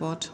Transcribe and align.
Wort. 0.00 0.32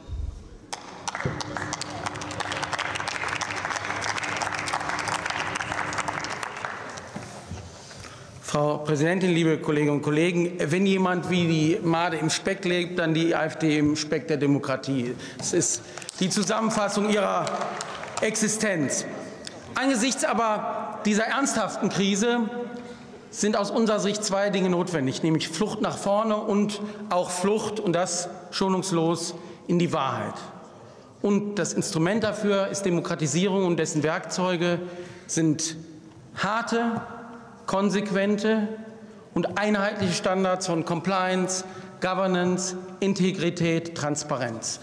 Frau 8.43 8.79
Präsidentin, 8.79 9.31
liebe 9.31 9.59
Kolleginnen 9.59 9.93
und 9.93 10.03
Kollegen! 10.03 10.55
Wenn 10.59 10.85
jemand 10.85 11.31
wie 11.31 11.47
die 11.47 11.79
Made 11.87 12.17
im 12.17 12.31
Speck 12.31 12.65
lebt, 12.65 12.99
dann 12.99 13.15
die 13.15 13.33
AfD 13.35 13.79
im 13.79 13.95
Speck 13.95 14.27
der 14.27 14.39
Demokratie. 14.39 15.15
Es 15.39 15.53
ist 15.53 15.83
die 16.19 16.29
Zusammenfassung 16.29 17.11
ihrer 17.11 17.47
Existenz. 18.21 19.05
Angesichts 19.77 20.25
aber 20.25 20.99
dieser 21.05 21.27
ernsthaften 21.27 21.91
Krise 21.91 22.51
sind 23.31 23.57
aus 23.57 23.71
unserer 23.71 24.01
Sicht 24.01 24.25
zwei 24.25 24.51
Dinge 24.51 24.69
notwendig, 24.69 25.23
nämlich 25.23 25.49
Flucht 25.49 25.81
nach 25.81 25.97
vorne 25.97 26.37
und 26.37 26.81
auch 27.09 27.31
Flucht, 27.31 27.79
und 27.79 27.93
das 27.93 28.29
schonungslos, 28.51 29.35
in 29.67 29.79
die 29.79 29.93
Wahrheit. 29.93 30.35
Und 31.23 31.57
das 31.57 31.75
Instrument 31.75 32.25
dafür 32.25 32.69
ist 32.69 32.85
Demokratisierung 32.85 33.67
und 33.67 33.77
dessen 33.77 34.03
Werkzeuge 34.03 34.79
sind 35.27 35.77
harte, 36.37 37.03
konsequente 37.67 38.69
und 39.35 39.59
einheitliche 39.59 40.15
Standards 40.15 40.67
von 40.67 40.85
Compliance, 40.85 41.65
Governance, 42.01 42.77
Integrität, 43.01 43.95
Transparenz. 43.95 44.81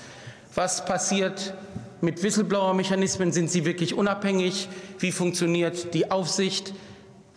Was 0.54 0.86
passiert 0.86 1.54
mit 2.02 2.22
Whistleblower-Mechanismen? 2.22 3.32
Sind 3.32 3.50
sie 3.50 3.66
wirklich 3.66 3.96
unabhängig? 3.96 4.70
Wie 5.00 5.12
funktioniert 5.12 5.94
die 5.94 6.12
Aufsicht? 6.12 6.74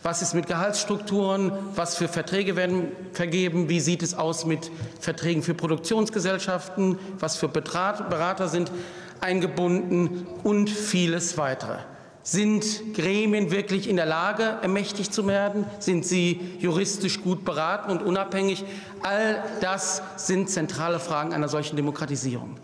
Was 0.03 0.23
ist 0.23 0.33
mit 0.33 0.47
Gehaltsstrukturen? 0.47 1.51
Was 1.75 1.95
für 1.95 2.07
Verträge 2.07 2.55
werden 2.55 2.91
vergeben? 3.13 3.69
Wie 3.69 3.79
sieht 3.79 4.01
es 4.01 4.15
aus 4.15 4.45
mit 4.45 4.71
Verträgen 4.99 5.43
für 5.43 5.53
Produktionsgesellschaften? 5.53 6.97
Was 7.19 7.37
für 7.37 7.47
Berater 7.47 8.47
sind 8.47 8.71
eingebunden? 9.19 10.25
Und 10.43 10.71
vieles 10.71 11.37
weitere. 11.37 11.77
Sind 12.23 12.95
Gremien 12.95 13.51
wirklich 13.51 13.87
in 13.87 13.95
der 13.95 14.07
Lage, 14.07 14.57
ermächtigt 14.61 15.13
zu 15.13 15.27
werden? 15.27 15.65
Sind 15.77 16.05
sie 16.05 16.39
juristisch 16.59 17.21
gut 17.21 17.45
beraten 17.45 17.91
und 17.91 18.01
unabhängig? 18.01 18.63
All 19.03 19.43
das 19.59 20.01
sind 20.17 20.49
zentrale 20.49 20.99
Fragen 20.99 21.33
einer 21.33 21.47
solchen 21.47 21.75
Demokratisierung. 21.75 22.57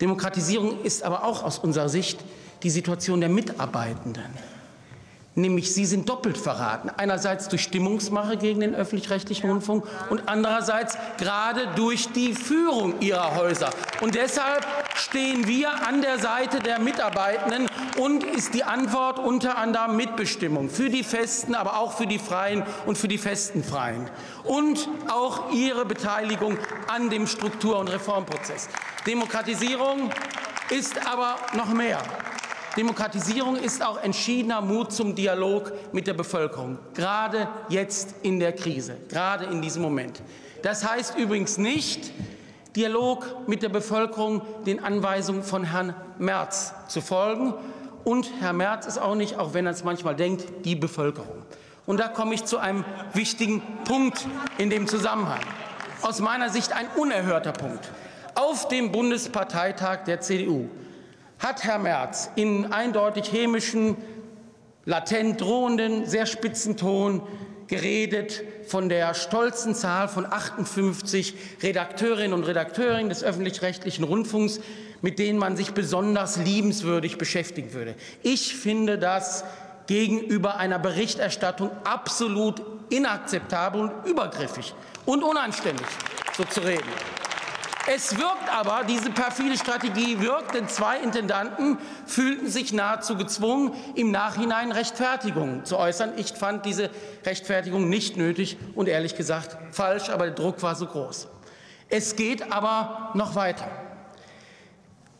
Demokratisierung 0.00 0.82
ist 0.82 1.02
aber 1.02 1.24
auch 1.24 1.42
aus 1.42 1.58
unserer 1.58 1.88
Sicht 1.88 2.18
die 2.62 2.70
Situation 2.70 3.20
der 3.20 3.28
Mitarbeitenden. 3.28 4.55
Nämlich 5.38 5.74
sie 5.74 5.84
sind 5.84 6.08
doppelt 6.08 6.38
verraten. 6.38 6.90
Einerseits 6.96 7.48
durch 7.48 7.62
Stimmungsmache 7.62 8.38
gegen 8.38 8.60
den 8.60 8.74
öffentlich-rechtlichen 8.74 9.50
Rundfunk 9.50 9.84
und 10.08 10.22
andererseits 10.30 10.96
gerade 11.18 11.68
durch 11.76 12.10
die 12.12 12.32
Führung 12.32 13.00
ihrer 13.00 13.36
Häuser. 13.36 13.68
Und 14.00 14.14
deshalb 14.14 14.66
stehen 14.94 15.46
wir 15.46 15.86
an 15.86 16.00
der 16.00 16.18
Seite 16.18 16.60
der 16.60 16.78
Mitarbeitenden 16.78 17.68
und 17.98 18.24
ist 18.24 18.54
die 18.54 18.64
Antwort 18.64 19.18
unter 19.18 19.58
anderem 19.58 19.96
Mitbestimmung 19.96 20.70
für 20.70 20.88
die 20.88 21.04
Festen, 21.04 21.54
aber 21.54 21.80
auch 21.80 21.92
für 21.92 22.06
die 22.06 22.18
Freien 22.18 22.62
und 22.86 22.96
für 22.96 23.08
die 23.08 23.18
festen 23.18 23.62
Freien. 23.62 24.08
Und 24.42 24.88
auch 25.08 25.52
ihre 25.52 25.84
Beteiligung 25.84 26.56
an 26.88 27.10
dem 27.10 27.26
Struktur- 27.26 27.78
und 27.78 27.88
Reformprozess. 27.88 28.70
Demokratisierung 29.06 30.10
ist 30.70 31.06
aber 31.06 31.36
noch 31.54 31.74
mehr. 31.74 32.00
Demokratisierung 32.76 33.56
ist 33.56 33.82
auch 33.82 34.02
entschiedener 34.02 34.60
Mut 34.60 34.92
zum 34.92 35.14
Dialog 35.14 35.72
mit 35.92 36.06
der 36.06 36.12
Bevölkerung, 36.12 36.78
gerade 36.92 37.48
jetzt 37.70 38.16
in 38.22 38.38
der 38.38 38.52
Krise, 38.52 38.98
gerade 39.08 39.46
in 39.46 39.62
diesem 39.62 39.80
Moment. 39.80 40.22
Das 40.62 40.86
heißt 40.86 41.16
übrigens 41.16 41.56
nicht, 41.56 42.12
Dialog 42.76 43.48
mit 43.48 43.62
der 43.62 43.70
Bevölkerung 43.70 44.42
den 44.66 44.84
Anweisungen 44.84 45.42
von 45.42 45.64
Herrn 45.64 45.94
Merz 46.18 46.74
zu 46.88 47.00
folgen. 47.00 47.54
Und 48.04 48.30
Herr 48.40 48.52
Merz 48.52 48.84
ist 48.84 48.98
auch 48.98 49.14
nicht, 49.14 49.38
auch 49.38 49.54
wenn 49.54 49.64
er 49.64 49.72
es 49.72 49.82
manchmal 49.82 50.14
denkt, 50.14 50.44
die 50.66 50.76
Bevölkerung. 50.76 51.42
Und 51.86 51.98
da 51.98 52.08
komme 52.08 52.34
ich 52.34 52.44
zu 52.44 52.58
einem 52.58 52.84
wichtigen 53.14 53.62
Punkt 53.84 54.26
in 54.58 54.68
dem 54.68 54.86
Zusammenhang. 54.86 55.40
Aus 56.02 56.20
meiner 56.20 56.50
Sicht 56.50 56.74
ein 56.74 56.86
unerhörter 56.96 57.52
Punkt. 57.52 57.90
Auf 58.34 58.68
dem 58.68 58.92
Bundesparteitag 58.92 60.04
der 60.04 60.20
CDU 60.20 60.68
hat 61.38 61.64
Herr 61.64 61.78
Merz 61.78 62.30
in 62.36 62.72
eindeutig 62.72 63.32
hämischen, 63.32 63.96
latent 64.84 65.40
drohenden, 65.40 66.06
sehr 66.06 66.26
spitzen 66.26 66.76
Ton 66.76 67.22
geredet 67.66 68.42
von 68.68 68.88
der 68.88 69.14
stolzen 69.14 69.74
Zahl 69.74 70.08
von 70.08 70.24
58 70.24 71.34
Redakteurinnen 71.62 72.32
und 72.32 72.44
Redakteuren 72.44 73.08
des 73.08 73.24
öffentlich-rechtlichen 73.24 74.04
Rundfunks, 74.04 74.60
mit 75.02 75.18
denen 75.18 75.38
man 75.38 75.56
sich 75.56 75.72
besonders 75.72 76.36
liebenswürdig 76.36 77.18
beschäftigen 77.18 77.72
würde. 77.72 77.94
Ich 78.22 78.56
finde 78.56 78.98
das 78.98 79.44
gegenüber 79.86 80.56
einer 80.56 80.78
Berichterstattung 80.78 81.70
absolut 81.84 82.62
inakzeptabel 82.88 83.82
und 83.82 84.06
übergriffig 84.06 84.74
und 85.04 85.22
unanständig, 85.22 85.86
so 86.36 86.44
zu 86.44 86.60
reden. 86.60 86.88
Es 87.88 88.16
wirkt 88.16 88.52
aber, 88.52 88.82
diese 88.82 89.10
perfide 89.10 89.56
Strategie 89.56 90.20
wirkt, 90.20 90.54
denn 90.54 90.68
zwei 90.68 90.98
Intendanten 90.98 91.78
fühlten 92.04 92.48
sich 92.48 92.72
nahezu 92.72 93.16
gezwungen, 93.16 93.72
im 93.94 94.10
Nachhinein 94.10 94.72
Rechtfertigungen 94.72 95.64
zu 95.64 95.78
äußern. 95.78 96.12
Ich 96.16 96.32
fand 96.32 96.66
diese 96.66 96.90
Rechtfertigung 97.24 97.88
nicht 97.88 98.16
nötig 98.16 98.56
und 98.74 98.88
ehrlich 98.88 99.14
gesagt 99.14 99.56
falsch, 99.72 100.08
aber 100.08 100.24
der 100.24 100.34
Druck 100.34 100.64
war 100.64 100.74
so 100.74 100.86
groß. 100.86 101.28
Es 101.88 102.16
geht 102.16 102.50
aber 102.50 103.10
noch 103.14 103.36
weiter. 103.36 103.68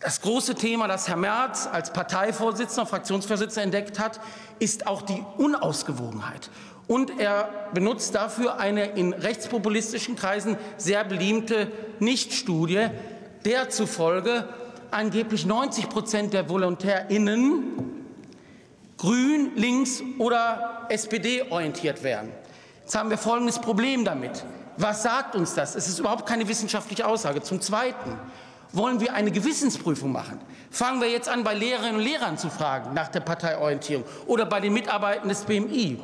Das 0.01 0.21
große 0.21 0.57
Thema, 0.57 0.89
das 0.89 1.07
Herr 1.07 1.17
Merz 1.17 1.69
als 1.71 1.93
Parteivorsitzender, 1.93 2.87
Fraktionsvorsitzender 2.87 3.63
entdeckt 3.63 4.01
hat, 4.01 4.21
ist 4.59 4.89
auch 4.89 5.03
die 5.03 5.25
Unausgewogenheit. 5.39 6.51
Und 6.89 7.19
er 7.19 7.69
benutzt 7.75 8.15
dafür 8.15 8.59
eine 8.59 8.87
in 8.87 9.13
rechtspopulistischen 9.13 10.15
Kreisen 10.15 10.57
sehr 10.77 11.05
beliebte 11.05 11.71
Nichtstudie, 11.99 12.89
der 13.45 13.71
zufolge 13.71 14.49
angeblich 14.91 15.47
90 15.47 15.89
Prozent 15.89 16.33
der 16.33 16.49
VolontärInnen 16.49 17.97
grün, 18.97 19.53
links 19.57 20.03
oder 20.19 20.87
SPD 20.89 21.43
orientiert 21.51 22.03
wären. 22.03 22.31
Jetzt 22.83 22.97
haben 22.97 23.11
wir 23.11 23.19
folgendes 23.19 23.59
Problem 23.59 24.05
damit. 24.05 24.45
Was 24.77 25.03
sagt 25.03 25.35
uns 25.35 25.55
das? 25.55 25.75
Es 25.75 25.89
ist 25.89 25.99
überhaupt 25.99 26.27
keine 26.27 26.47
wissenschaftliche 26.49 27.07
Aussage. 27.07 27.43
Zum 27.43 27.61
Zweiten 27.61 28.19
wollen 28.73 29.01
wir 29.01 29.15
eine 29.15 29.31
Gewissensprüfung 29.31 30.13
machen. 30.13 30.41
Fangen 30.71 31.01
wir 31.01 31.11
jetzt 31.11 31.29
an, 31.29 31.45
bei 31.45 31.55
Lehrerinnen 31.55 31.97
und 31.97 32.03
Lehrern 32.03 32.37
zu 32.37 32.51
fragen 32.51 32.95
nach 32.95 33.09
der 33.09 33.21
Parteiorientierung 33.21 34.05
oder 34.27 34.45
bei 34.45 34.61
den 34.61 34.73
Mitarbeitern 34.73 35.29
des 35.29 35.45
BMI. 35.45 35.99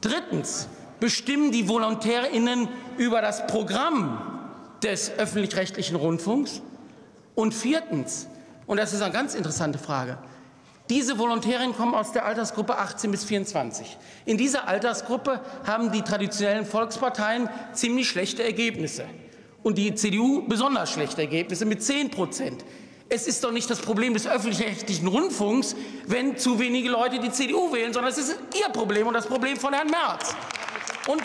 Drittens 0.00 0.68
bestimmen 0.98 1.50
die 1.52 1.68
VolontärInnen 1.68 2.68
über 2.96 3.20
das 3.20 3.46
Programm 3.46 4.40
des 4.82 5.10
öffentlich-rechtlichen 5.10 5.96
Rundfunks. 5.96 6.62
Und 7.34 7.54
viertens, 7.54 8.26
und 8.66 8.78
das 8.78 8.92
ist 8.92 9.02
eine 9.02 9.12
ganz 9.12 9.34
interessante 9.34 9.78
Frage, 9.78 10.18
diese 10.90 11.18
Volontärinnen 11.18 11.74
kommen 11.74 11.94
aus 11.94 12.10
der 12.10 12.24
Altersgruppe 12.24 12.76
18 12.76 13.12
bis 13.12 13.24
24. 13.24 13.96
In 14.26 14.36
dieser 14.36 14.66
Altersgruppe 14.66 15.40
haben 15.64 15.92
die 15.92 16.02
traditionellen 16.02 16.66
Volksparteien 16.66 17.48
ziemlich 17.72 18.08
schlechte 18.08 18.42
Ergebnisse 18.42 19.04
und 19.62 19.78
die 19.78 19.94
CDU 19.94 20.42
besonders 20.48 20.90
schlechte 20.90 21.20
Ergebnisse 21.20 21.64
mit 21.64 21.82
10 21.82 22.10
Prozent. 22.10 22.64
Es 23.12 23.26
ist 23.26 23.42
doch 23.42 23.50
nicht 23.50 23.68
das 23.68 23.80
Problem 23.80 24.14
des 24.14 24.28
öffentlich-rechtlichen 24.28 25.08
Rundfunks, 25.08 25.74
wenn 26.06 26.36
zu 26.36 26.60
wenige 26.60 26.88
Leute 26.88 27.18
die 27.18 27.32
CDU 27.32 27.72
wählen, 27.72 27.92
sondern 27.92 28.12
es 28.12 28.18
ist 28.18 28.38
Ihr 28.54 28.72
Problem 28.72 29.08
und 29.08 29.14
das 29.14 29.26
Problem 29.26 29.56
von 29.56 29.74
Herrn 29.74 29.88
Merz. 29.88 30.32
Und 31.08 31.20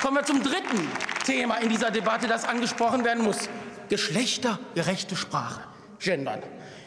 kommen 0.00 0.16
wir 0.18 0.24
zum 0.24 0.40
dritten 0.44 0.88
Thema 1.26 1.56
in 1.56 1.70
dieser 1.70 1.90
Debatte, 1.90 2.28
das 2.28 2.44
angesprochen 2.44 3.04
werden 3.04 3.24
muss. 3.24 3.48
Geschlechtergerechte 3.88 5.16
Sprache, 5.16 5.60
Gendern. 5.98 6.40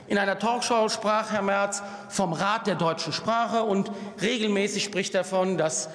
In 0.07 0.17
einer 0.17 0.39
Talkshow 0.39 0.87
sprach 0.87 1.31
Herr 1.31 1.41
Merz 1.41 1.83
vom 2.07 2.31
Rat 2.31 2.67
der 2.67 2.75
deutschen 2.75 3.11
Sprache 3.11 3.63
und 3.63 3.91
regelmäßig 4.21 4.85
spricht 4.85 5.13
er 5.13 5.23
davon, 5.23 5.57
dass 5.57 5.89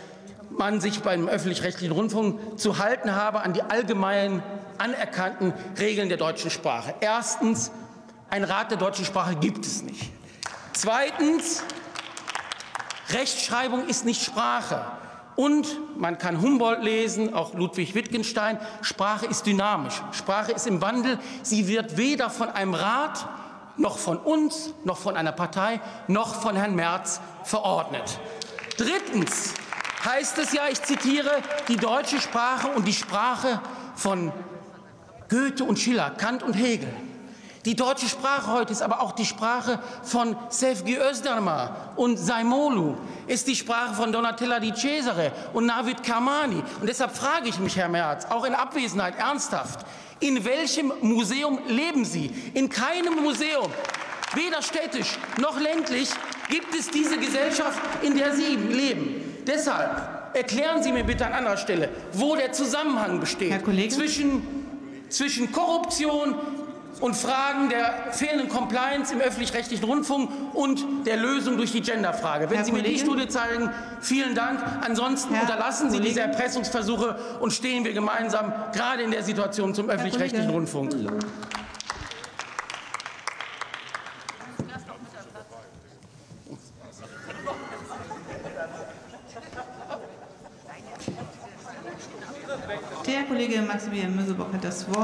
man 0.59 0.81
sich 0.81 1.03
beim 1.03 1.29
öffentlich-rechtlichen 1.29 1.93
Rundfunk 1.93 2.59
zu 2.59 2.79
halten 2.79 3.15
habe 3.15 3.41
an 3.41 3.53
die 3.53 3.63
allgemeinen 3.63 4.43
anerkannten 4.79 5.53
Regeln 5.79 6.09
der 6.09 6.19
deutschen 6.19 6.51
Sprache. 6.51 6.95
Erstens, 7.01 7.71
ein 8.31 8.45
Rat 8.45 8.71
der 8.71 8.79
deutschen 8.79 9.05
Sprache 9.05 9.37
gibt 9.37 9.65
es 9.65 9.83
nicht. 9.83 10.11
Zweitens, 10.73 11.63
Rechtschreibung 13.11 13.87
ist 13.87 14.05
nicht 14.05 14.23
Sprache. 14.23 14.85
Und 15.35 15.67
man 15.97 16.19
kann 16.19 16.41
Humboldt 16.43 16.83
lesen, 16.83 17.33
auch 17.33 17.55
Ludwig 17.55 17.95
Wittgenstein, 17.95 18.59
Sprache 18.83 19.27
ist 19.27 19.47
dynamisch, 19.47 20.03
Sprache 20.11 20.51
ist 20.51 20.67
im 20.67 20.81
Wandel, 20.81 21.17
sie 21.43 21.69
wird 21.69 21.97
weder 21.97 22.29
von 22.29 22.51
einem 22.51 22.75
Rat 22.75 23.29
noch 23.77 23.99
von 23.99 24.19
uns, 24.19 24.75
noch 24.85 24.99
von 24.99 25.17
einer 25.17 25.31
Partei, 25.31 25.81
noch 26.09 26.35
von 26.35 26.57
Herrn 26.57 26.75
Merz 26.75 27.21
verordnet. 27.45 28.19
Drittens 28.77 29.55
heißt 30.05 30.39
es 30.39 30.53
ja, 30.53 30.63
ich 30.71 30.83
zitiere, 30.83 31.31
die 31.69 31.77
deutsche 31.77 32.21
Sprache 32.21 32.69
und 32.69 32.87
die 32.87 32.93
Sprache 32.93 33.61
von 33.97 34.33
Goethe 35.29 35.65
und 35.65 35.79
Schiller, 35.79 36.11
Kant 36.11 36.43
und 36.43 36.55
Hegel 36.55 36.93
Die 37.69 37.77
deutsche 37.77 38.09
Sprache 38.09 38.51
heute 38.51 38.73
ist 38.73 38.81
aber 38.81 39.03
auch 39.03 39.13
die 39.13 39.27
Sprache 39.27 39.79
von 40.03 40.35
Sevgi 40.49 40.97
Özdemir 40.97 41.75
und 41.97 42.17
Saimolu, 42.17 42.97
ist 43.27 43.47
die 43.47 43.57
Sprache 43.57 43.95
von 43.95 44.11
Donatella 44.11 44.59
Di 44.59 44.73
Cesare 44.73 45.33
und 45.53 45.67
Navid 45.67 46.03
Kamani. 46.03 46.63
Und 46.81 46.89
deshalb 46.89 47.15
frage 47.15 47.51
ich 47.51 47.59
mich, 47.59 47.77
Herr 47.77 47.91
Merz, 47.91 48.25
auch 48.31 48.45
in 48.45 48.55
Abwesenheit 48.55 49.19
ernsthaft, 49.19 49.85
in 50.21 50.45
welchem 50.47 50.95
Museum 51.03 51.59
leben 51.67 52.07
Sie? 52.07 52.33
In 52.55 52.71
keinem 52.71 53.23
Museum, 53.23 53.71
weder 54.35 54.63
städtisch 54.63 55.19
noch 55.39 55.61
ländlich, 55.61 56.09
gibt 56.49 56.75
es 56.75 56.89
diese 56.89 57.19
Gesellschaft, 57.19 57.79
in 58.03 58.17
der 58.17 58.35
Sie 58.35 58.57
leben. 58.57 59.28
Deshalb 59.49 60.35
erklären 60.35 60.83
Sie 60.83 60.93
mir 60.93 61.05
bitte 61.05 61.27
an 61.27 61.33
anderer 61.33 61.57
Stelle, 61.57 61.89
wo 62.13 62.37
der 62.37 62.53
Zusammenhang 62.53 63.19
besteht 63.19 63.65
zwischen, 63.93 64.43
zwischen 65.09 65.51
Korruption, 65.51 66.37
und 67.01 67.15
Fragen 67.15 67.69
der 67.69 68.13
fehlenden 68.13 68.49
Compliance 68.49 69.13
im 69.13 69.21
öffentlich-rechtlichen 69.21 69.85
Rundfunk 69.85 70.31
und 70.55 71.07
der 71.07 71.17
Lösung 71.17 71.57
durch 71.57 71.73
die 71.73 71.81
Genderfrage. 71.81 72.51
Wenn 72.51 72.57
Herr 72.57 72.65
Sie 72.65 72.71
Kollege? 72.73 72.89
mir 72.89 72.95
die 72.95 73.01
Studie 73.01 73.29
zeigen, 73.29 73.71
vielen 74.01 74.35
Dank. 74.35 74.61
Ansonsten 74.85 75.35
Herr 75.35 75.43
unterlassen 75.43 75.91
Sie 75.91 75.99
Kollege? 75.99 76.15
diese 76.15 76.21
Erpressungsversuche 76.23 77.17
und 77.41 77.53
stehen 77.53 77.85
wir 77.85 77.93
gemeinsam 77.93 78.53
gerade 78.73 79.03
in 79.03 79.11
der 79.11 79.23
Situation 79.23 79.75
zum 79.75 79.89
öffentlich-rechtlichen. 79.89 80.51
Rundfunk. 80.51 80.95
Der 93.07 93.25
Kollege 93.25 93.63
Maximilian 93.63 94.17
Mösebock 94.17 94.53
hat 94.53 94.65
das 94.65 94.87
Wort 94.95 94.99